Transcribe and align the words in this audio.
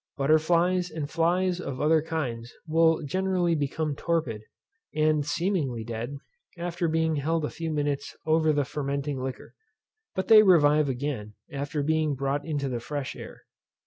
Butterflies 0.17 0.89
and 0.89 1.07
flies 1.07 1.59
of 1.59 1.79
other 1.79 2.01
kinds 2.01 2.51
will 2.65 3.03
generally 3.03 3.53
become 3.53 3.95
torpid, 3.95 4.41
and 4.95 5.23
seemingly 5.23 5.83
dead, 5.83 6.17
after 6.57 6.87
being 6.87 7.17
held 7.17 7.45
a 7.45 7.51
few 7.51 7.69
minutes 7.71 8.17
over 8.25 8.51
the 8.51 8.65
fermenting 8.65 9.21
liquor; 9.21 9.53
but 10.15 10.27
they 10.27 10.41
revive 10.41 10.89
again 10.89 11.35
after 11.51 11.83
being 11.83 12.15
brought 12.15 12.43
into 12.43 12.67
the 12.67 12.79
fresh 12.79 13.15
air. 13.15 13.43